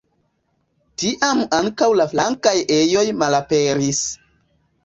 [1.03, 4.05] Tiam ankaŭ la flankaj ejoj malaperis.